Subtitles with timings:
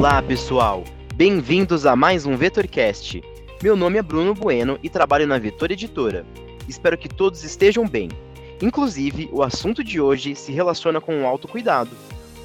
[0.00, 0.82] Olá, pessoal!
[1.14, 3.22] Bem-vindos a mais um VetorCast.
[3.62, 6.24] Meu nome é Bruno Bueno e trabalho na Vetor Editora.
[6.66, 8.08] Espero que todos estejam bem.
[8.62, 11.90] Inclusive, o assunto de hoje se relaciona com o autocuidado.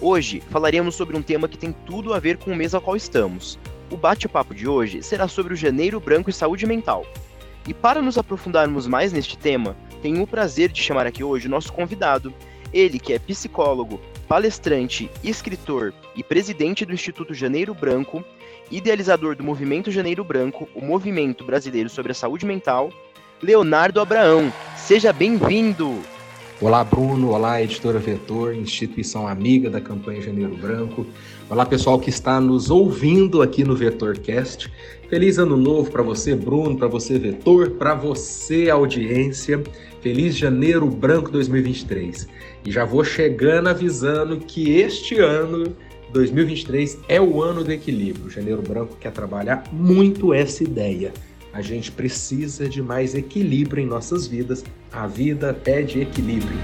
[0.01, 2.97] Hoje falaremos sobre um tema que tem tudo a ver com o mês ao qual
[2.97, 3.57] estamos.
[3.89, 7.05] O bate-papo de hoje será sobre o Janeiro Branco e Saúde Mental.
[7.65, 11.51] E para nos aprofundarmos mais neste tema, tenho o prazer de chamar aqui hoje o
[11.51, 12.33] nosso convidado,
[12.73, 18.23] ele que é psicólogo, palestrante, escritor e presidente do Instituto Janeiro Branco,
[18.71, 22.91] idealizador do Movimento Janeiro Branco, o movimento brasileiro sobre a saúde mental,
[23.41, 24.51] Leonardo Abraão.
[24.75, 26.01] Seja bem-vindo!
[26.61, 27.31] Olá, Bruno.
[27.31, 31.05] Olá, editora Vetor, instituição amiga da campanha Janeiro Branco.
[31.49, 34.71] Olá, pessoal que está nos ouvindo aqui no VetorCast.
[35.09, 39.61] Feliz ano novo para você, Bruno, para você, Vetor, para você, audiência.
[40.05, 42.27] Feliz Janeiro Branco 2023.
[42.63, 45.75] E já vou chegando avisando que este ano,
[46.13, 48.29] 2023, é o ano do equilíbrio.
[48.29, 51.11] Janeiro Branco quer trabalhar muito essa ideia.
[51.51, 54.63] A gente precisa de mais equilíbrio em nossas vidas.
[54.91, 56.59] A vida pede equilíbrio.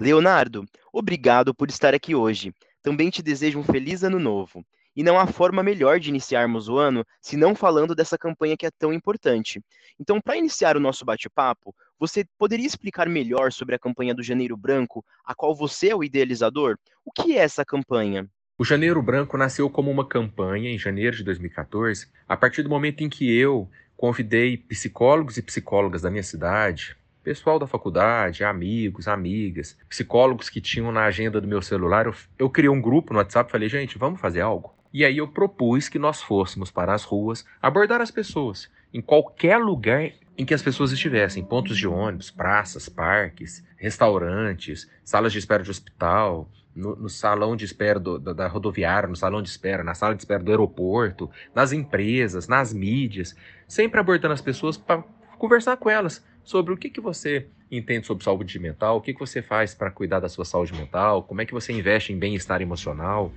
[0.00, 2.54] Leonardo, obrigado por estar aqui hoje.
[2.88, 4.64] Também te desejo um feliz ano novo.
[4.96, 8.64] E não há forma melhor de iniciarmos o ano se não falando dessa campanha que
[8.64, 9.62] é tão importante.
[10.00, 14.56] Então, para iniciar o nosso bate-papo, você poderia explicar melhor sobre a campanha do Janeiro
[14.56, 16.78] Branco, a qual você é o idealizador?
[17.04, 18.26] O que é essa campanha?
[18.56, 23.04] O Janeiro Branco nasceu como uma campanha em janeiro de 2014, a partir do momento
[23.04, 29.76] em que eu convidei psicólogos e psicólogas da minha cidade, pessoal da faculdade, amigos, amigas,
[29.88, 32.06] psicólogos que tinham na agenda do meu celular.
[32.06, 34.74] Eu, eu criei um grupo no WhatsApp e falei, gente, vamos fazer algo?
[34.92, 39.58] E aí eu propus que nós fôssemos para as ruas abordar as pessoas em qualquer
[39.58, 45.62] lugar em que as pessoas estivessem, pontos de ônibus, praças, parques, restaurantes, salas de espera
[45.62, 49.82] de hospital, no, no salão de espera do, da, da rodoviária, no salão de espera,
[49.82, 53.34] na sala de espera do aeroporto, nas empresas, nas mídias,
[53.66, 55.02] sempre abordando as pessoas para
[55.38, 59.20] conversar com elas sobre o que, que você entende sobre saúde mental, o que, que
[59.20, 62.62] você faz para cuidar da sua saúde mental, como é que você investe em bem-estar
[62.62, 63.30] emocional.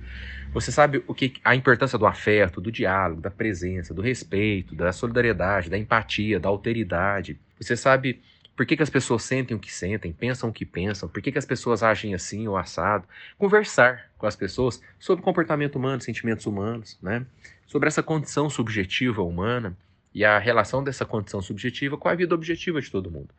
[0.54, 4.92] Você sabe o que a importância do afeto, do diálogo, da presença, do respeito, da
[4.92, 7.38] solidariedade, da empatia, da alteridade.
[7.60, 8.22] Você sabe
[8.56, 11.30] por que, que as pessoas sentem o que sentem, pensam o que pensam, por que,
[11.30, 13.06] que as pessoas agem assim ou assado.
[13.36, 17.26] Conversar com as pessoas sobre comportamento humano, sentimentos humanos, né?
[17.66, 19.76] sobre essa condição subjetiva humana
[20.14, 23.30] e a relação dessa condição subjetiva com a vida objetiva de todo mundo.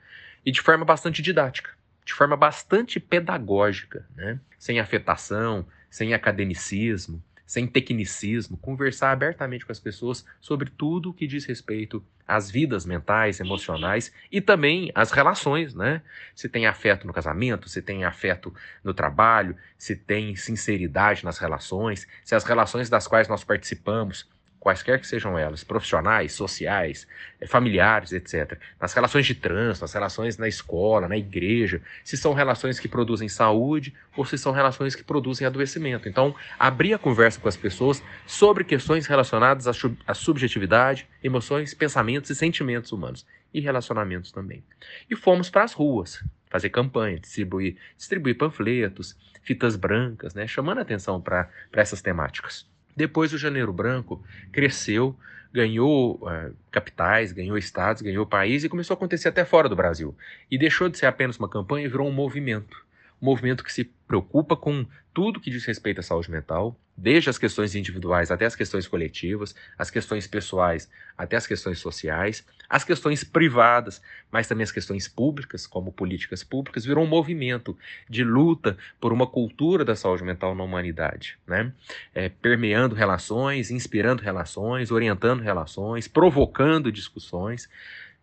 [0.45, 1.71] E de forma bastante didática,
[2.05, 4.39] de forma bastante pedagógica, né?
[4.57, 11.27] sem afetação, sem academicismo, sem tecnicismo, conversar abertamente com as pessoas sobre tudo o que
[11.27, 16.01] diz respeito às vidas mentais, emocionais e também às relações, né?
[16.33, 22.07] Se tem afeto no casamento, se tem afeto no trabalho, se tem sinceridade nas relações,
[22.23, 24.27] se as relações das quais nós participamos
[24.63, 27.05] quaisquer que sejam elas, profissionais, sociais,
[27.41, 28.57] eh, familiares, etc.
[28.79, 33.27] Nas relações de trânsito, nas relações na escola, na igreja, se são relações que produzem
[33.27, 36.07] saúde ou se são relações que produzem adoecimento.
[36.07, 39.67] Então, abrir a conversa com as pessoas sobre questões relacionadas
[40.07, 44.63] à subjetividade, emoções, pensamentos e sentimentos humanos e relacionamentos também.
[45.09, 51.19] E fomos para as ruas fazer campanha, distribuir, distribuir panfletos, fitas brancas, né, chamando atenção
[51.19, 52.71] para essas temáticas.
[52.95, 55.15] Depois o Janeiro Branco cresceu,
[55.51, 60.15] ganhou uh, capitais, ganhou estados, ganhou país e começou a acontecer até fora do Brasil.
[60.49, 62.83] E deixou de ser apenas uma campanha e virou um movimento
[63.23, 67.39] um movimento que se preocupa com tudo que diz respeito à saúde mental, desde as
[67.39, 70.87] questões individuais até as questões coletivas, as questões pessoais
[71.17, 76.85] até as questões sociais, as questões privadas, mas também as questões públicas, como políticas públicas,
[76.85, 77.75] virou um movimento
[78.07, 81.73] de luta por uma cultura da saúde mental na humanidade, né?
[82.13, 87.67] É, permeando relações, inspirando relações, orientando relações, provocando discussões,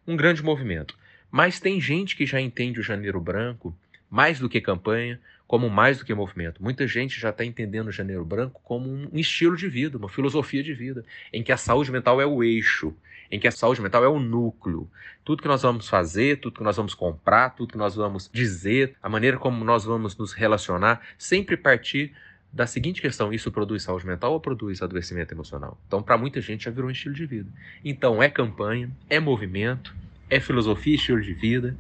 [0.07, 0.97] um grande movimento.
[1.33, 3.75] Mas tem gente que já entende o Janeiro Branco
[4.11, 6.63] mais do que campanha, como mais do que movimento.
[6.63, 10.63] Muita gente já está entendendo o Janeiro Branco como um estilo de vida, uma filosofia
[10.63, 12.95] de vida, em que a saúde mental é o eixo,
[13.31, 14.89] em que a saúde mental é o núcleo.
[15.25, 18.97] Tudo que nós vamos fazer, tudo que nós vamos comprar, tudo que nós vamos dizer,
[19.03, 22.13] a maneira como nós vamos nos relacionar, sempre partir
[22.53, 25.79] da seguinte questão: isso produz saúde mental ou produz adoecimento emocional?
[25.87, 27.51] Então, para muita gente já virou um estilo de vida.
[27.85, 29.95] Então, é campanha, é movimento,
[30.31, 31.77] é filosofia, estilo de vida,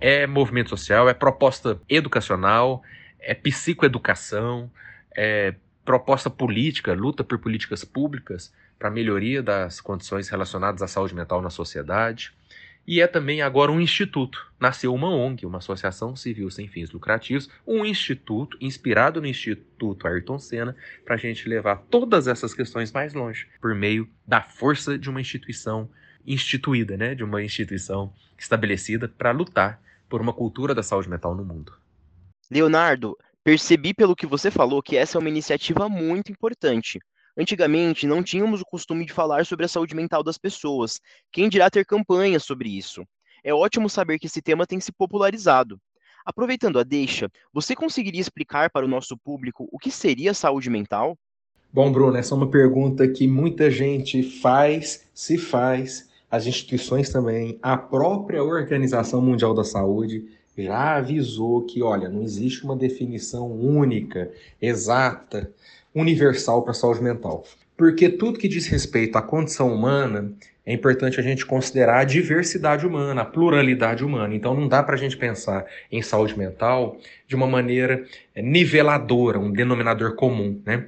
[0.00, 2.82] é movimento social, é proposta educacional,
[3.20, 4.70] é psicoeducação,
[5.16, 5.54] é
[5.84, 11.50] proposta política, luta por políticas públicas para melhoria das condições relacionadas à saúde mental na
[11.50, 12.32] sociedade.
[12.84, 14.44] e é também agora um instituto.
[14.58, 20.36] Nasceu uma ONG, uma associação civil sem fins lucrativos, um instituto inspirado no Instituto Ayrton
[20.36, 25.08] Senna, para a gente levar todas essas questões mais longe, por meio da força de
[25.08, 25.88] uma instituição
[26.26, 31.44] instituída, né, de uma instituição estabelecida para lutar por uma cultura da saúde mental no
[31.44, 31.72] mundo.
[32.50, 36.98] Leonardo, percebi pelo que você falou que essa é uma iniciativa muito importante.
[37.36, 41.00] Antigamente, não tínhamos o costume de falar sobre a saúde mental das pessoas,
[41.32, 43.02] quem dirá ter campanhas sobre isso.
[43.42, 45.80] É ótimo saber que esse tema tem se popularizado.
[46.24, 51.18] Aproveitando a deixa, você conseguiria explicar para o nosso público o que seria saúde mental?
[51.72, 57.58] Bom, Bruno, essa é uma pergunta que muita gente faz, se faz, as instituições também,
[57.62, 60.24] a própria Organização Mundial da Saúde
[60.56, 64.30] já avisou que, olha, não existe uma definição única,
[64.60, 65.52] exata
[65.94, 67.44] universal para a saúde mental.
[67.76, 70.32] Porque tudo que diz respeito à condição humana
[70.64, 74.34] é importante a gente considerar a diversidade humana, a pluralidade humana.
[74.34, 76.96] Então não dá para a gente pensar em saúde mental
[77.28, 80.58] de uma maneira é, niveladora, um denominador comum.
[80.64, 80.86] Né?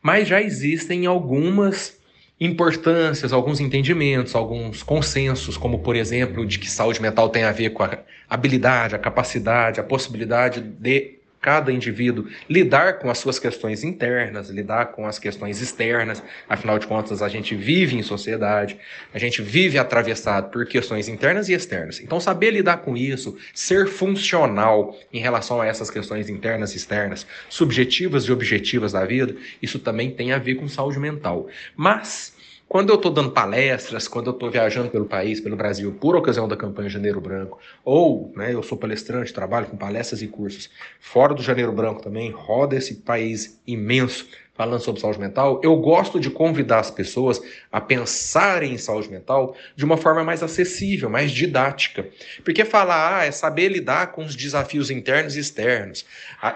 [0.00, 1.98] Mas já existem algumas
[2.44, 7.70] importâncias, alguns entendimentos, alguns consensos, como por exemplo de que saúde mental tem a ver
[7.70, 7.98] com a
[8.28, 14.92] habilidade, a capacidade, a possibilidade de cada indivíduo lidar com as suas questões internas, lidar
[14.92, 16.22] com as questões externas.
[16.48, 18.78] Afinal de contas, a gente vive em sociedade,
[19.12, 22.00] a gente vive atravessado por questões internas e externas.
[22.00, 27.26] Então, saber lidar com isso, ser funcional em relação a essas questões internas e externas,
[27.50, 31.48] subjetivas e objetivas da vida, isso também tem a ver com saúde mental.
[31.76, 32.33] Mas
[32.74, 36.48] quando eu estou dando palestras, quando eu estou viajando pelo país, pelo Brasil, por ocasião
[36.48, 40.68] da campanha Janeiro Branco, ou né, eu sou palestrante, trabalho com palestras e cursos
[40.98, 46.18] fora do Janeiro Branco também, roda esse país imenso falando sobre saúde mental, eu gosto
[46.18, 47.40] de convidar as pessoas
[47.70, 52.08] a pensarem em saúde mental de uma forma mais acessível, mais didática.
[52.44, 56.04] Porque falar ah, é saber lidar com os desafios internos e externos,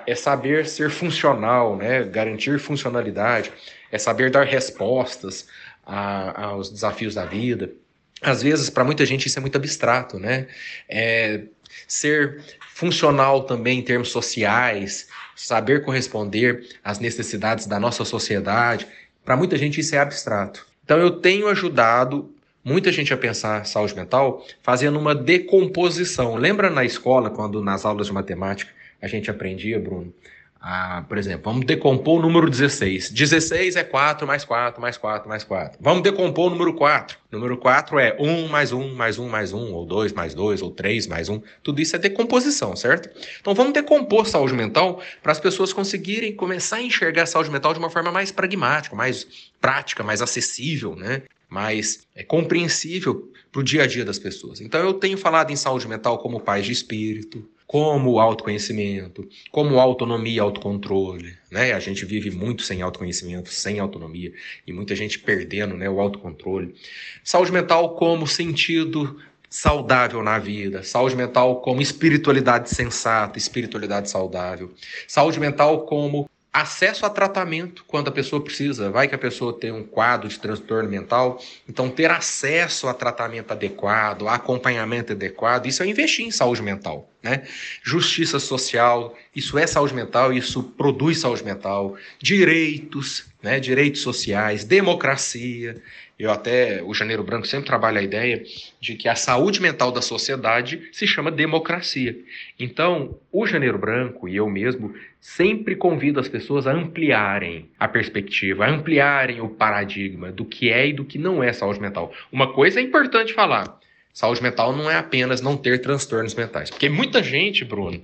[0.07, 3.53] é saber ser funcional, né, garantir funcionalidade,
[3.91, 5.47] é saber dar respostas
[5.89, 7.73] a, aos desafios da vida.
[8.21, 10.47] Às vezes, para muita gente, isso é muito abstrato, né?
[10.89, 11.45] É,
[11.87, 12.43] ser
[12.75, 18.87] funcional também em termos sociais, saber corresponder às necessidades da nossa sociedade,
[19.25, 20.67] para muita gente isso é abstrato.
[20.85, 22.33] Então, eu tenho ajudado
[22.65, 26.35] muita gente a pensar saúde mental fazendo uma decomposição.
[26.35, 28.71] Lembra na escola, quando nas aulas de matemática
[29.01, 30.13] a gente aprendia, Bruno,
[30.61, 33.11] ah, por exemplo, vamos decompor o número 16.
[33.11, 35.79] 16 é 4 mais 4 mais 4 mais 4.
[35.81, 37.17] Vamos decompor o número 4.
[37.31, 40.63] O número 4 é 1 mais 1 mais 1 mais 1, ou 2 mais 2,
[40.63, 41.41] ou 3 mais 1.
[41.63, 43.09] Tudo isso é decomposição, certo?
[43.41, 47.73] Então vamos decompor saúde mental para as pessoas conseguirem começar a enxergar a saúde mental
[47.73, 49.27] de uma forma mais pragmática, mais
[49.61, 51.23] prática, mais acessível, né?
[51.49, 54.61] mais é, compreensível para o dia a dia das pessoas.
[54.61, 60.37] Então eu tenho falado em saúde mental como paz de espírito, como autoconhecimento, como autonomia
[60.37, 61.37] e autocontrole.
[61.51, 61.75] Né?
[61.75, 64.33] A gente vive muito sem autoconhecimento, sem autonomia,
[64.67, 66.75] e muita gente perdendo né, o autocontrole.
[67.23, 69.21] Saúde mental como sentido
[69.51, 74.73] saudável na vida, saúde mental como espiritualidade sensata, espiritualidade saudável,
[75.07, 78.91] saúde mental como acesso a tratamento quando a pessoa precisa.
[78.91, 83.53] Vai que a pessoa tem um quadro de transtorno mental, então ter acesso a tratamento
[83.53, 87.09] adequado, a acompanhamento adequado, isso é investir em saúde mental.
[87.23, 87.43] Né?
[87.83, 91.97] Justiça social, isso é saúde mental, isso produz saúde mental.
[92.21, 93.59] Direitos, né?
[93.59, 95.77] direitos sociais, democracia.
[96.19, 98.43] Eu até, o Janeiro Branco sempre trabalha a ideia
[98.81, 102.17] de que a saúde mental da sociedade se chama democracia.
[102.59, 108.65] Então, o Janeiro Branco e eu mesmo sempre convido as pessoas a ampliarem a perspectiva,
[108.65, 112.13] a ampliarem o paradigma do que é e do que não é saúde mental.
[112.31, 113.79] Uma coisa é importante falar:
[114.13, 116.71] saúde mental não é apenas não ter transtornos mentais.
[116.71, 118.03] Porque muita gente, Bruno,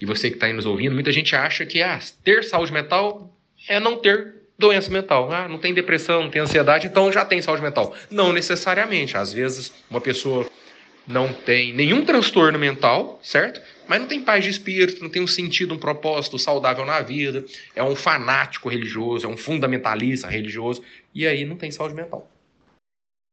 [0.00, 3.32] e você que está aí nos ouvindo, muita gente acha que ah, ter saúde mental
[3.68, 5.30] é não ter doença mental.
[5.32, 7.94] Ah, não tem depressão, não tem ansiedade, então já tem saúde mental.
[8.10, 9.16] Não necessariamente.
[9.16, 10.48] Às vezes, uma pessoa
[11.06, 13.60] não tem nenhum transtorno mental, certo?
[13.88, 17.44] Mas não tem paz de espírito, não tem um sentido, um propósito saudável na vida,
[17.74, 20.82] é um fanático religioso, é um fundamentalista religioso,
[21.14, 22.30] e aí não tem saúde mental.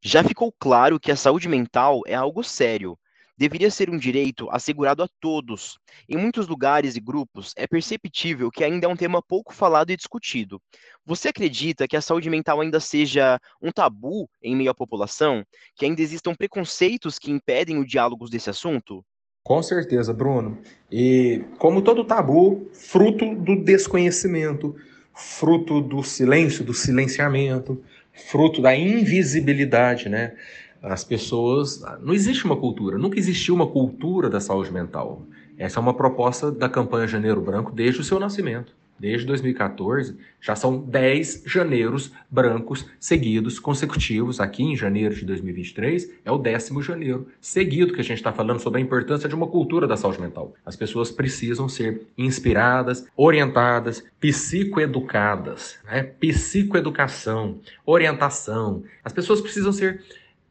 [0.01, 2.97] Já ficou claro que a saúde mental é algo sério.
[3.37, 5.77] Deveria ser um direito assegurado a todos.
[6.07, 9.97] Em muitos lugares e grupos, é perceptível que ainda é um tema pouco falado e
[9.97, 10.61] discutido.
[11.05, 15.43] Você acredita que a saúde mental ainda seja um tabu em meio à população?
[15.75, 19.03] Que ainda existam preconceitos que impedem o diálogo desse assunto?
[19.45, 20.57] Com certeza, Bruno.
[20.91, 24.75] E como todo tabu, fruto do desconhecimento,
[25.13, 27.79] fruto do silêncio, do silenciamento,
[28.31, 30.33] fruto da invisibilidade, né?
[30.81, 31.79] As pessoas.
[32.01, 35.21] Não existe uma cultura, nunca existiu uma cultura da saúde mental.
[35.59, 38.75] Essa é uma proposta da campanha Janeiro Branco desde o seu nascimento.
[38.97, 44.39] Desde 2014, já são 10 janeiros brancos seguidos, consecutivos.
[44.39, 48.59] Aqui em janeiro de 2023, é o décimo janeiro seguido que a gente está falando
[48.59, 50.53] sobre a importância de uma cultura da saúde mental.
[50.65, 56.03] As pessoas precisam ser inspiradas, orientadas, psicoeducadas, né?
[56.03, 58.83] psicoeducação, orientação.
[59.03, 60.01] As pessoas precisam ser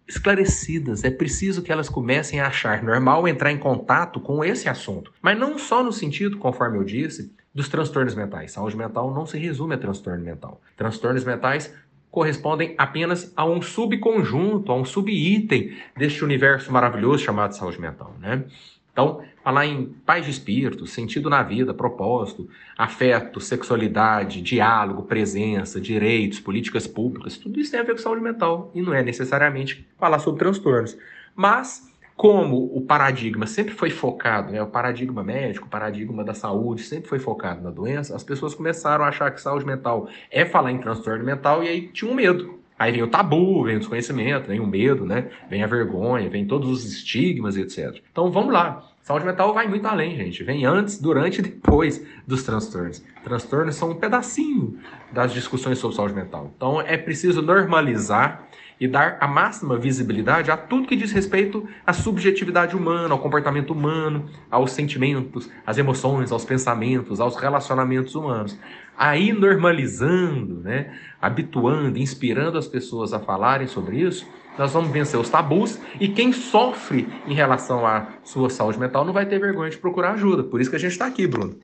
[0.07, 1.03] esclarecidas.
[1.03, 5.13] É preciso que elas comecem a achar normal entrar em contato com esse assunto.
[5.23, 8.53] Mas não só no sentido, conforme eu disse, dos transtornos mentais.
[8.53, 10.61] Saúde mental não se resume a transtorno mental.
[10.77, 11.73] Transtornos mentais
[12.11, 18.45] correspondem apenas a um subconjunto, a um subitem deste universo maravilhoso chamado saúde mental, né?
[18.93, 26.39] Então, falar em paz de espírito, sentido na vida, propósito, afeto, sexualidade, diálogo, presença, direitos,
[26.39, 30.21] políticas públicas, tudo isso tem a ver com saúde mental e não é necessariamente falar
[30.21, 30.97] sobre transtornos.
[31.35, 36.83] Mas, como o paradigma sempre foi focado, né, o paradigma médico, o paradigma da saúde
[36.83, 40.71] sempre foi focado na doença, as pessoas começaram a achar que saúde mental é falar
[40.71, 42.61] em transtorno mental e aí tinham um medo.
[42.79, 45.31] Aí vem o tabu, vem o desconhecimento, vem o medo, né?
[45.49, 48.01] Vem a vergonha, vem todos os estigmas, etc.
[48.11, 48.91] Então vamos lá.
[49.01, 50.43] Saúde mental vai muito além, gente.
[50.43, 53.05] Vem antes, durante e depois dos transtornos.
[53.23, 54.79] Transtornos são um pedacinho
[55.13, 56.51] das discussões sobre saúde mental.
[56.57, 58.49] Então é preciso normalizar
[58.81, 63.73] e dar a máxima visibilidade a tudo que diz respeito à subjetividade humana, ao comportamento
[63.73, 68.59] humano, aos sentimentos, às emoções, aos pensamentos, aos relacionamentos humanos.
[68.97, 74.27] Aí normalizando, né, habituando, inspirando as pessoas a falarem sobre isso,
[74.57, 79.13] nós vamos vencer os tabus e quem sofre em relação à sua saúde mental não
[79.13, 80.45] vai ter vergonha de procurar ajuda.
[80.45, 81.59] Por isso que a gente está aqui, Bruno.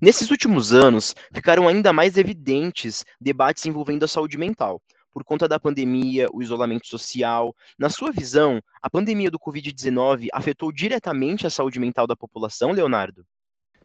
[0.00, 4.80] Nesses últimos anos, ficaram ainda mais evidentes debates envolvendo a saúde mental
[5.12, 7.54] por conta da pandemia, o isolamento social.
[7.78, 13.24] Na sua visão, a pandemia do Covid-19 afetou diretamente a saúde mental da população, Leonardo?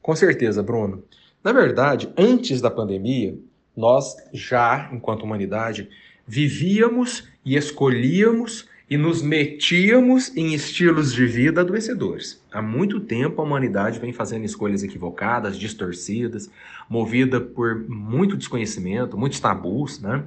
[0.02, 1.04] Com certeza, Bruno.
[1.44, 3.38] Na verdade, antes da pandemia,
[3.76, 5.90] nós já, enquanto humanidade,
[6.26, 12.42] vivíamos e escolhíamos e nos metíamos em estilos de vida adoecedores.
[12.52, 16.50] Há muito tempo a humanidade vem fazendo escolhas equivocadas, distorcidas,
[16.90, 20.24] movida por muito desconhecimento, muitos tabus, né?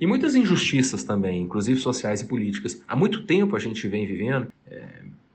[0.00, 2.82] E muitas injustiças também, inclusive sociais e políticas.
[2.88, 4.82] Há muito tempo a gente vem vivendo é,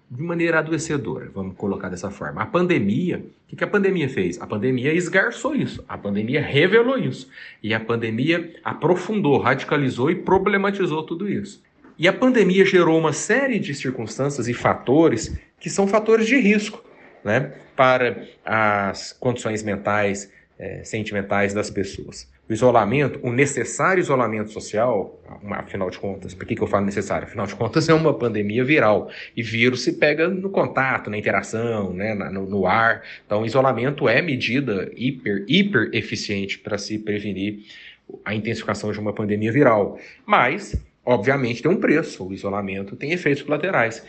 [0.09, 2.41] de maneira adoecedora, vamos colocar dessa forma.
[2.41, 4.41] A pandemia, o que, a pandemia fez?
[4.41, 7.29] A pandemia esgarçou isso, a pandemia revelou isso.
[7.61, 11.63] E a pandemia aprofundou, radicalizou e problematizou tudo isso.
[11.97, 16.83] E a pandemia gerou uma série de circunstâncias e fatores que são fatores de risco
[17.23, 25.19] né, para as condições mentais, é, sentimentais das pessoas o isolamento, o necessário isolamento social,
[25.51, 27.27] afinal de contas, por que, que eu falo necessário?
[27.27, 29.09] Afinal de contas, é uma pandemia viral.
[29.35, 33.01] E vírus se pega no contato, na interação, né, no, no ar.
[33.25, 37.61] Então, isolamento é medida hiper, hiper eficiente para se prevenir
[38.23, 39.97] a intensificação de uma pandemia viral.
[40.23, 42.27] Mas, obviamente, tem um preço.
[42.27, 44.05] O isolamento tem efeitos colaterais.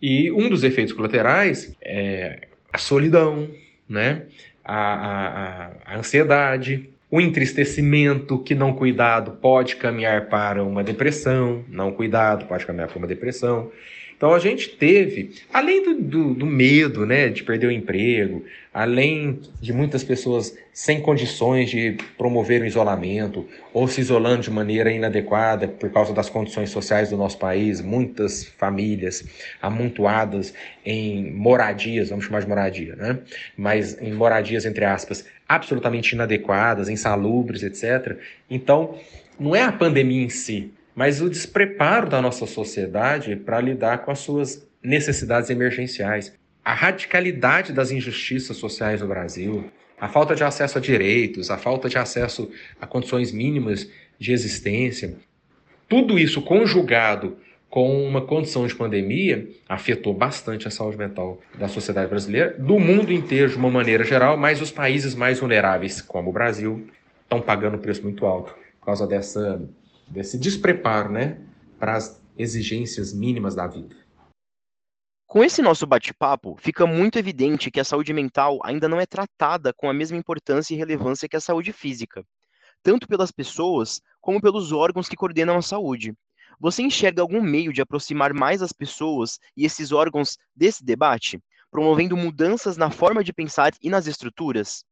[0.00, 3.48] E um dos efeitos colaterais é a solidão,
[3.88, 4.26] né?
[4.68, 11.90] a, a, a ansiedade, o entristecimento, que não cuidado pode caminhar para uma depressão, não
[11.90, 13.72] cuidado pode caminhar para uma depressão.
[14.18, 18.44] Então a gente teve, além do, do, do, medo né, de perder o emprego,
[18.74, 24.90] além de muitas pessoas sem condições de promover o isolamento ou se isolando de maneira
[24.90, 29.24] inadequada por causa das condições sociais do nosso país, muitas famílias
[29.62, 30.52] amontoadas
[30.84, 33.20] em moradias, vamos chamar de moradia, né?
[33.56, 38.18] mas em moradias, entre aspas, absolutamente inadequadas, insalubres, etc.
[38.50, 38.98] Então,
[39.38, 44.10] não é a pandemia em si, mas o despreparo da nossa sociedade para lidar com
[44.10, 46.36] as suas necessidades emergenciais.
[46.64, 51.88] A radicalidade das injustiças sociais no Brasil, a falta de acesso a direitos, a falta
[51.88, 52.50] de acesso
[52.80, 53.88] a condições mínimas
[54.18, 55.14] de existência,
[55.88, 57.36] tudo isso conjugado
[57.70, 63.12] com uma condição de pandemia afetou bastante a saúde mental da sociedade brasileira, do mundo
[63.12, 66.88] inteiro de uma maneira geral, mas os países mais vulneráveis, como o Brasil,
[67.22, 69.62] estão pagando um preço muito alto por causa dessa
[70.10, 71.40] desse despreparo, né,
[71.78, 73.96] para as exigências mínimas da vida.
[75.26, 79.74] Com esse nosso bate-papo, fica muito evidente que a saúde mental ainda não é tratada
[79.74, 82.24] com a mesma importância e relevância que a saúde física,
[82.82, 86.14] tanto pelas pessoas como pelos órgãos que coordenam a saúde.
[86.58, 91.38] Você enxerga algum meio de aproximar mais as pessoas e esses órgãos desse debate,
[91.70, 94.82] promovendo mudanças na forma de pensar e nas estruturas?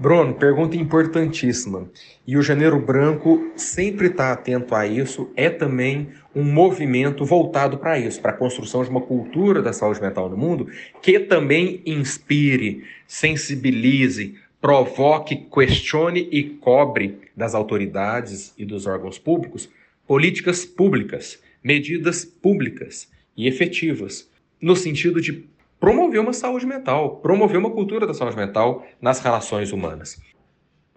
[0.00, 1.86] Bruno, pergunta importantíssima.
[2.26, 5.30] E o Janeiro Branco sempre está atento a isso.
[5.36, 10.00] É também um movimento voltado para isso, para a construção de uma cultura da saúde
[10.00, 10.68] mental no mundo
[11.02, 19.68] que também inspire, sensibilize, provoque, questione e cobre das autoridades e dos órgãos públicos
[20.06, 24.28] políticas públicas, medidas públicas e efetivas,
[24.60, 25.44] no sentido de
[25.80, 30.20] promover uma saúde mental, promover uma cultura da saúde mental nas relações humanas.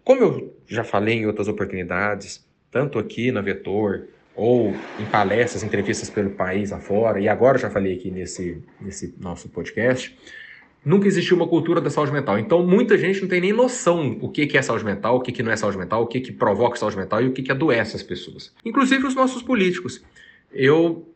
[0.03, 6.09] Como eu já falei em outras oportunidades, tanto aqui na Vetor, ou em palestras, entrevistas
[6.09, 10.17] pelo país afora, e agora já falei aqui nesse, nesse nosso podcast,
[10.83, 12.37] nunca existiu uma cultura da saúde mental.
[12.37, 15.51] Então, muita gente não tem nem noção o que é saúde mental, o que não
[15.51, 18.51] é saúde mental, o que, provoca saúde mental e o que adoece as pessoas.
[18.65, 20.03] Inclusive os nossos políticos.
[20.51, 21.12] Eu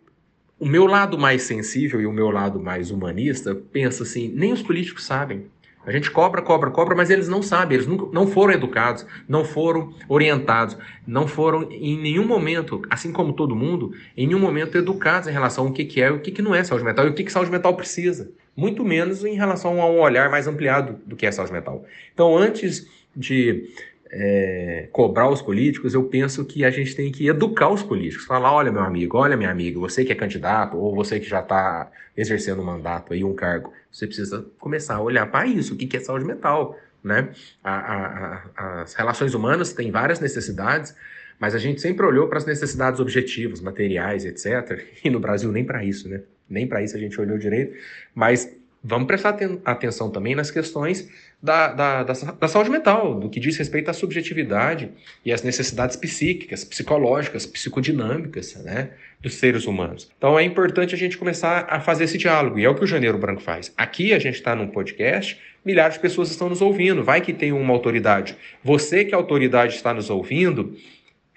[0.60, 4.62] o meu lado mais sensível e o meu lado mais humanista pensa assim: nem os
[4.62, 5.46] políticos sabem.
[5.86, 9.46] A gente cobra, cobra, cobra, mas eles não sabem, eles nunca, não foram educados, não
[9.46, 15.30] foram orientados, não foram em nenhum momento, assim como todo mundo, em nenhum momento educados
[15.30, 17.10] em relação ao que, que é e o que, que não é saúde mental e
[17.12, 18.30] o que, que saúde mental precisa.
[18.54, 21.86] Muito menos em relação a um olhar mais ampliado do que é saúde mental.
[22.14, 22.86] Então, antes
[23.16, 23.70] de
[24.12, 28.26] é, cobrar os políticos, eu penso que a gente tem que educar os políticos.
[28.26, 31.40] Falar, olha, meu amigo, olha, minha amiga, você que é candidato, ou você que já
[31.42, 35.78] está exercendo um mandato aí, um cargo, você precisa começar a olhar para isso, o
[35.78, 36.78] que, que é saúde mental.
[37.04, 37.30] Né?
[37.64, 40.96] A, a, a, as relações humanas têm várias necessidades,
[41.40, 44.84] mas a gente sempre olhou para as necessidades objetivas, materiais, etc.
[45.04, 46.22] E no Brasil nem para isso, né?
[46.50, 47.78] Nem para isso a gente olhou direito.
[48.16, 48.50] Mas
[48.84, 51.10] vamos prestar atenção também nas questões
[51.42, 54.90] da, da, da, da, saúde mental, do que diz respeito à subjetividade
[55.24, 58.92] e às necessidades psíquicas, psicológicas, psicodinâmicas né,
[59.22, 60.10] dos seres humanos.
[60.18, 62.88] Então é importante a gente começar a fazer esse diálogo, e é o que o
[62.88, 63.72] Janeiro Branco faz.
[63.78, 67.52] Aqui a gente está num podcast, milhares de pessoas estão nos ouvindo, vai que tem
[67.52, 68.36] uma autoridade.
[68.64, 70.76] Você que é autoridade está nos ouvindo,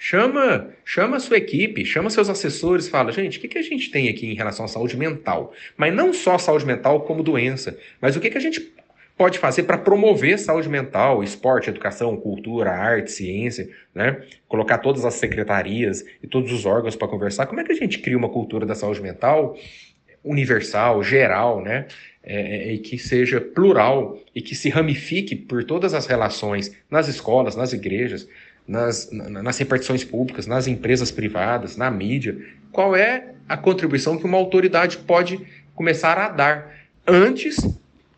[0.03, 3.91] Chama, chama a sua equipe, chama seus assessores, fala, gente, o que, que a gente
[3.91, 5.53] tem aqui em relação à saúde mental?
[5.77, 8.73] Mas não só saúde mental como doença, mas o que, que a gente
[9.15, 14.23] pode fazer para promover saúde mental, esporte, educação, cultura, arte, ciência, né?
[14.49, 17.45] Colocar todas as secretarias e todos os órgãos para conversar.
[17.45, 19.55] Como é que a gente cria uma cultura da saúde mental
[20.25, 21.87] universal, geral, né?
[22.23, 27.07] É, é, e que seja plural e que se ramifique por todas as relações nas
[27.07, 28.27] escolas, nas igrejas,
[28.67, 32.37] nas, nas repartições públicas, nas empresas privadas, na mídia.
[32.71, 35.41] Qual é a contribuição que uma autoridade pode
[35.75, 36.73] começar a dar
[37.07, 37.57] antes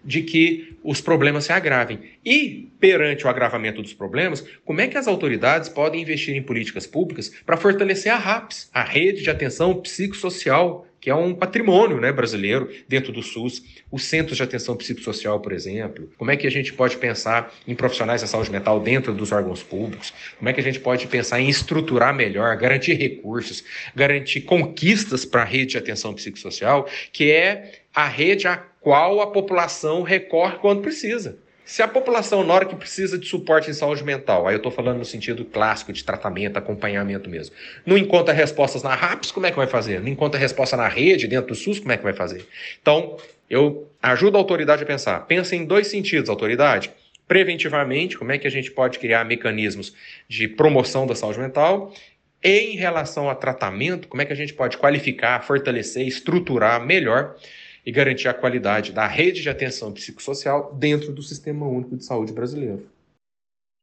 [0.05, 2.01] de que os problemas se agravem.
[2.25, 6.87] E, perante o agravamento dos problemas, como é que as autoridades podem investir em políticas
[6.87, 12.13] públicas para fortalecer a RAPS, a Rede de Atenção Psicossocial que é um patrimônio né,
[12.13, 13.61] brasileiro dentro do SUS,
[13.91, 16.09] os centros de atenção psicossocial, por exemplo.
[16.17, 19.65] Como é que a gente pode pensar em profissionais da saúde mental dentro dos órgãos
[19.65, 20.15] públicos?
[20.39, 23.65] Como é que a gente pode pensar em estruturar melhor, garantir recursos,
[23.97, 29.27] garantir conquistas para a rede de atenção psicossocial, que é a rede a qual a
[29.27, 31.37] população recorre quando precisa.
[31.73, 34.71] Se a população, na hora que precisa de suporte em saúde mental, aí eu estou
[34.71, 37.57] falando no sentido clássico de tratamento, acompanhamento mesmo,
[37.87, 39.99] não encontra respostas na RAPS, como é que vai fazer?
[39.99, 42.47] Não encontra resposta na rede, dentro do SUS, como é que vai fazer?
[42.83, 43.17] Então,
[43.49, 45.21] eu ajudo a autoridade a pensar.
[45.21, 46.93] Pensa em dois sentidos, autoridade.
[47.27, 49.95] Preventivamente, como é que a gente pode criar mecanismos
[50.29, 51.91] de promoção da saúde mental?
[52.45, 57.35] Em relação a tratamento, como é que a gente pode qualificar, fortalecer, estruturar melhor
[57.85, 62.33] e garantir a qualidade da rede de atenção psicossocial dentro do Sistema Único de Saúde
[62.33, 62.89] brasileiro.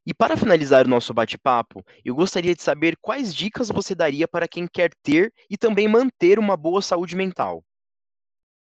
[0.06, 4.48] E para finalizar o nosso bate-papo, eu gostaria de saber quais dicas você daria para
[4.48, 7.62] quem quer ter e também manter uma boa saúde mental.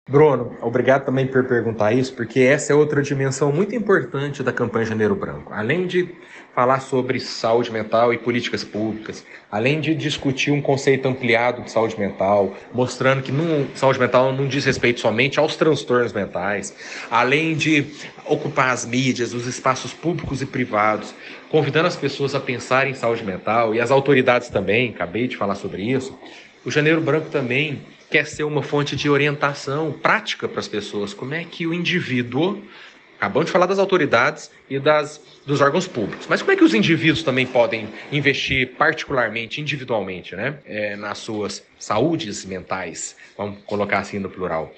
[0.09, 4.87] Bruno, obrigado também por perguntar isso, porque essa é outra dimensão muito importante da campanha
[4.87, 5.53] Janeiro Branco.
[5.53, 6.09] Além de
[6.55, 11.99] falar sobre saúde mental e políticas públicas, além de discutir um conceito ampliado de saúde
[11.99, 16.73] mental, mostrando que não, saúde mental não diz respeito somente aos transtornos mentais,
[17.11, 17.85] além de
[18.27, 21.13] ocupar as mídias, os espaços públicos e privados,
[21.51, 25.57] convidando as pessoas a pensar em saúde mental e as autoridades também, acabei de falar
[25.57, 26.17] sobre isso.
[26.65, 31.13] O Janeiro Branco também quer ser uma fonte de orientação prática para as pessoas.
[31.13, 32.63] Como é que o indivíduo,
[33.17, 36.75] acabamos de falar das autoridades e das, dos órgãos públicos, mas como é que os
[36.75, 44.19] indivíduos também podem investir particularmente, individualmente, né, é, nas suas saúdes mentais, vamos colocar assim
[44.19, 44.75] no plural.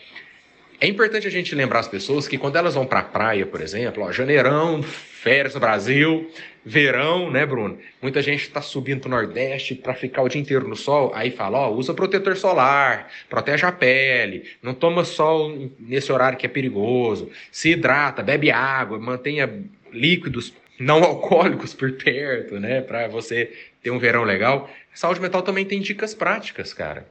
[0.80, 3.60] É importante a gente lembrar as pessoas que quando elas vão para a praia, por
[3.60, 6.30] exemplo, ó, janeirão, férias no Brasil,
[6.64, 7.76] verão, né, Bruno?
[8.00, 11.32] Muita gente está subindo para o Nordeste para ficar o dia inteiro no sol, aí
[11.32, 16.48] fala, ó, usa protetor solar, protege a pele, não toma sol nesse horário que é
[16.48, 19.52] perigoso, se hidrata, bebe água, mantenha
[19.92, 22.80] líquidos não alcoólicos por perto, né?
[22.82, 24.70] Para você ter um verão legal.
[24.94, 27.04] Saúde mental também tem dicas práticas, cara.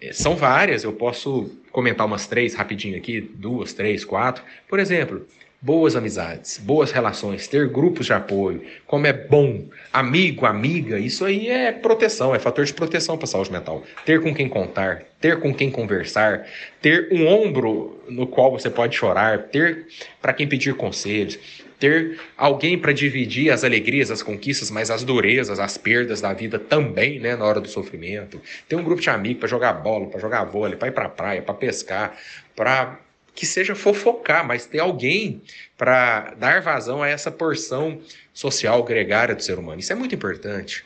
[0.00, 4.42] É, são várias, eu posso comentar umas três rapidinho aqui, duas, três, quatro.
[4.68, 5.26] Por exemplo,
[5.60, 11.48] boas amizades, boas relações, ter grupos de apoio, como é bom, amigo, amiga, isso aí
[11.48, 13.84] é proteção, é fator de proteção para a saúde mental.
[14.06, 16.46] Ter com quem contar, ter com quem conversar,
[16.80, 19.86] ter um ombro no qual você pode chorar, ter
[20.20, 21.38] para quem pedir conselhos,
[21.80, 26.58] ter alguém para dividir as alegrias, as conquistas, mas as durezas, as perdas da vida
[26.58, 28.40] também, né, na hora do sofrimento.
[28.68, 31.08] Ter um grupo de amigos para jogar bola, para jogar vôlei, para ir para a
[31.08, 32.16] praia, para pescar,
[32.54, 33.00] para
[33.34, 35.40] que seja fofocar, mas ter alguém
[35.78, 37.98] para dar vazão a essa porção
[38.34, 39.80] social gregária do ser humano.
[39.80, 40.84] Isso é muito importante.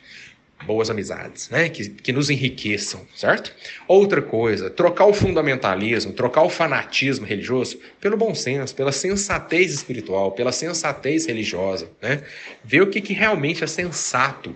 [0.63, 1.69] Boas amizades, né?
[1.69, 3.53] Que, que nos enriqueçam, certo?
[3.87, 10.31] Outra coisa, trocar o fundamentalismo, trocar o fanatismo religioso pelo bom senso, pela sensatez espiritual,
[10.31, 12.23] pela sensatez religiosa, né?
[12.63, 14.55] Ver o que, que realmente é sensato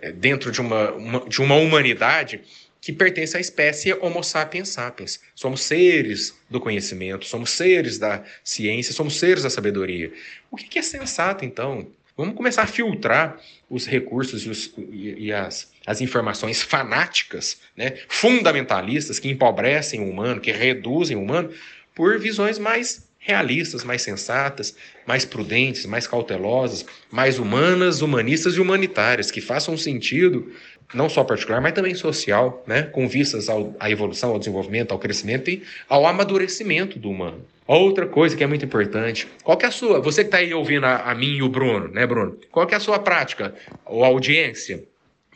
[0.00, 2.40] eh, dentro de uma, uma de uma humanidade
[2.80, 5.20] que pertence à espécie Homo sapiens sapiens.
[5.34, 10.12] Somos seres do conhecimento, somos seres da ciência, somos seres da sabedoria.
[10.50, 11.90] O que é sensato, então?
[12.18, 13.38] Vamos começar a filtrar
[13.70, 20.10] os recursos e, os, e, e as, as, informações fanáticas, né, fundamentalistas, que empobrecem o
[20.10, 21.50] humano, que reduzem o humano,
[21.94, 24.74] por visões mais realistas, mais sensatas,
[25.06, 30.52] mais prudentes, mais cautelosas, mais humanas, humanistas e humanitárias, que façam sentido
[30.94, 32.82] não só particular, mas também social, né?
[32.82, 37.44] com vistas ao, à evolução, ao desenvolvimento, ao crescimento e ao amadurecimento do humano.
[37.66, 40.86] Outra coisa que é muito importante, qual é a sua, você que está aí ouvindo
[40.86, 42.38] a, a, mim e o Bruno, né, Bruno?
[42.50, 44.82] Qual é a sua prática ou audiência?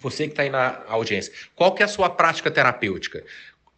[0.01, 3.23] Você que está aí na audiência, qual é a sua prática terapêutica?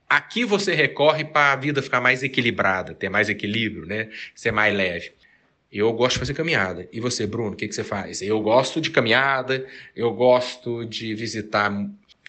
[0.09, 4.09] Aqui você recorre para a vida ficar mais equilibrada, ter mais equilíbrio, né?
[4.35, 5.13] Ser mais leve.
[5.75, 6.89] Eu gosto de fazer caminhada.
[6.93, 8.23] E você, Bruno, o que, que você faz?
[8.23, 11.73] Eu gosto de caminhada, eu gosto de visitar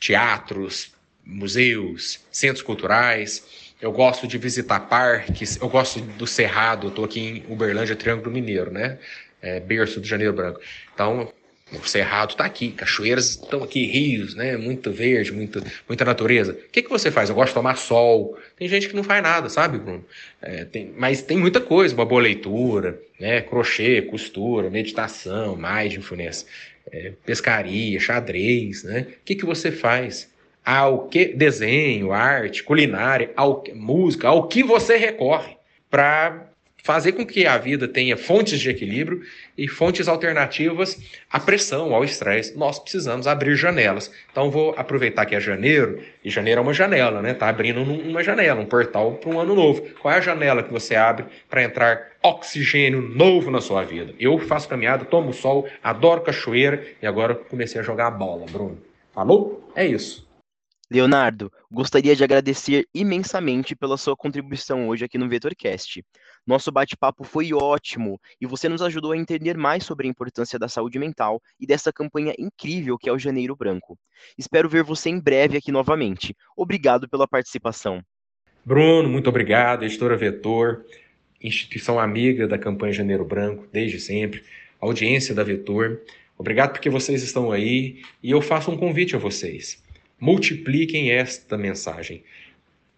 [0.01, 0.91] teatros,
[1.23, 7.19] museus, centros culturais, eu gosto de visitar parques, eu gosto do Cerrado, eu estou aqui
[7.19, 8.97] em Uberlândia, Triângulo Mineiro, né?
[9.39, 10.59] É, berço do Janeiro Branco.
[10.91, 11.31] Então,
[11.73, 14.55] o Cerrado está aqui, cachoeiras estão aqui, rios, né?
[14.55, 16.51] Muito verde, muito, muita natureza.
[16.51, 17.29] O que, que você faz?
[17.29, 18.37] Eu gosto de tomar sol.
[18.55, 20.05] Tem gente que não faz nada, sabe, Bruno?
[20.41, 23.41] É, tem, mas tem muita coisa, uma boa leitura, né?
[23.41, 26.45] Crochê, costura, meditação, mindfulness,
[26.91, 29.07] é, pescaria, xadrez, né?
[29.09, 30.31] O que, que você faz?
[30.63, 35.57] Ao que desenho, arte, culinária, ao, música, ao que você recorre
[35.89, 36.47] para
[36.85, 39.23] fazer com que a vida tenha fontes de equilíbrio
[39.57, 42.55] e fontes alternativas à pressão, ao estresse.
[42.55, 44.11] Nós precisamos abrir janelas.
[44.31, 47.33] Então vou aproveitar que é janeiro, e janeiro é uma janela, né?
[47.33, 49.81] Tá abrindo uma janela, um portal para um ano novo.
[49.99, 54.13] Qual é a janela que você abre para entrar oxigênio novo na sua vida?
[54.19, 58.77] Eu faço caminhada, tomo sol, adoro cachoeira e agora comecei a jogar bola, Bruno.
[59.11, 59.71] Falou?
[59.75, 60.24] É isso.
[60.89, 66.05] Leonardo, gostaria de agradecer imensamente pela sua contribuição hoje aqui no VetorCast.
[66.45, 70.67] Nosso bate-papo foi ótimo e você nos ajudou a entender mais sobre a importância da
[70.67, 73.97] saúde mental e dessa campanha incrível que é o Janeiro Branco.
[74.37, 76.35] Espero ver você em breve aqui novamente.
[76.55, 77.99] Obrigado pela participação.
[78.63, 79.85] Bruno, muito obrigado.
[79.85, 80.85] Editora Vetor,
[81.41, 84.43] instituição amiga da campanha Janeiro Branco, desde sempre.
[84.79, 86.01] Audiência da Vetor.
[86.37, 89.83] Obrigado porque vocês estão aí e eu faço um convite a vocês.
[90.25, 92.23] Multipliquem esta mensagem.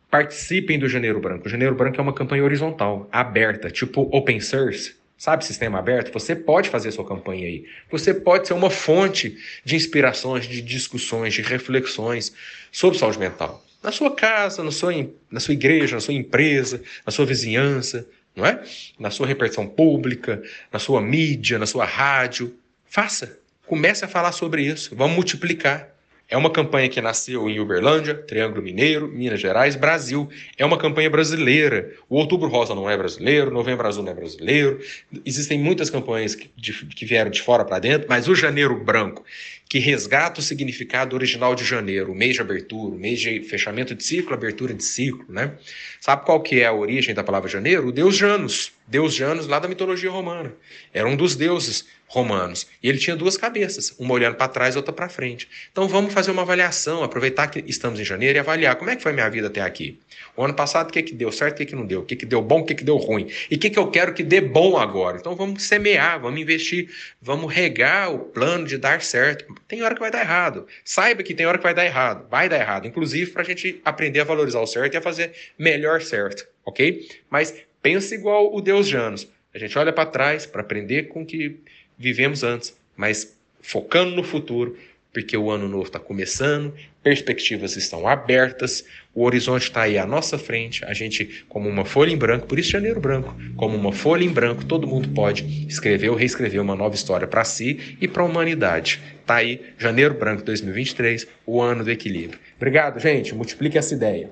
[0.10, 1.46] Participem do Janeiro Branco.
[1.46, 4.96] O Janeiro Branco é uma campanha horizontal, aberta, tipo open source.
[5.18, 6.14] Sabe, sistema aberto?
[6.14, 7.66] Você pode fazer sua campanha aí.
[7.92, 12.34] Você pode ser uma fonte de inspirações, de discussões, de reflexões
[12.72, 13.62] sobre saúde mental.
[13.84, 14.94] Na sua casa, na sua,
[15.30, 18.64] na sua igreja, na sua empresa, na sua vizinhança, não é?
[18.98, 22.56] Na sua repercussão pública, na sua mídia, na sua rádio.
[22.86, 23.38] Faça.
[23.66, 24.96] Comece a falar sobre isso.
[24.96, 25.97] Vamos multiplicar.
[26.30, 30.28] É uma campanha que nasceu em Uberlândia, Triângulo Mineiro, Minas Gerais, Brasil.
[30.58, 31.94] É uma campanha brasileira.
[32.10, 34.80] O Outubro Rosa não é brasileiro, Novembro Azul não é brasileiro.
[35.26, 39.24] Existem muitas campanhas que, de, que vieram de fora para dentro, mas o Janeiro Branco,
[39.70, 44.34] que resgata o significado original de janeiro, mês de abertura, mês de fechamento de ciclo,
[44.34, 45.54] abertura de ciclo, né?
[46.00, 47.88] Sabe qual que é a origem da palavra janeiro?
[47.88, 50.54] O deus Janus, deus Janus lá da mitologia romana.
[50.94, 52.66] Era um dos deuses romanos.
[52.82, 55.48] E ele tinha duas cabeças, uma olhando para trás outra para frente.
[55.72, 59.04] Então vamos fazer uma avaliação, aproveitar que estamos em janeiro e avaliar como é que
[59.04, 60.00] foi minha vida até aqui.
[60.36, 62.16] O ano passado, o que, que deu certo, o que, que não deu, o que,
[62.16, 63.30] que deu bom, o que, que deu ruim.
[63.52, 65.18] E o que, que eu quero que dê bom agora.
[65.18, 66.90] Então vamos semear, vamos investir,
[67.22, 69.54] vamos regar o plano de dar certo.
[69.68, 70.68] Tem hora que vai dar errado.
[70.84, 72.28] Saiba que tem hora que vai dar errado.
[72.30, 72.88] Vai dar errado.
[72.88, 76.48] Inclusive para a gente aprender a valorizar o certo e a fazer melhor certo.
[76.66, 77.08] Ok?
[77.30, 79.28] Mas pense igual o Deus Janos.
[79.54, 81.60] A gente olha para trás para aprender com que
[81.98, 84.78] vivemos antes, mas focando no futuro,
[85.18, 90.38] porque o ano novo está começando, perspectivas estão abertas, o horizonte está aí à nossa
[90.38, 94.24] frente, a gente, como uma folha em branco, por isso janeiro branco, como uma folha
[94.24, 98.22] em branco, todo mundo pode escrever ou reescrever uma nova história para si e para
[98.22, 99.02] a humanidade.
[99.26, 102.40] Tá aí, janeiro branco 2023, o ano do equilíbrio.
[102.56, 103.34] Obrigado, gente.
[103.34, 104.32] Multiplique essa ideia.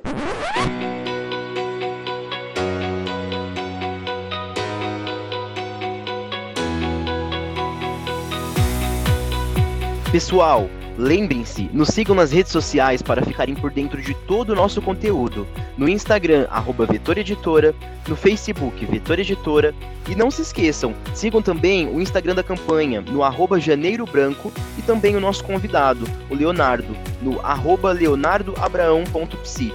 [10.15, 14.81] Pessoal, lembrem-se, nos sigam nas redes sociais para ficarem por dentro de todo o nosso
[14.81, 15.45] conteúdo.
[15.77, 17.75] No Instagram, arroba Vetor Editora,
[18.07, 19.75] no Facebook, Vetor Editora.
[20.07, 24.81] E não se esqueçam, sigam também o Instagram da campanha, no arroba Janeiro Branco, e
[24.81, 29.73] também o nosso convidado, o Leonardo, no arroba leonardoabraão.psi.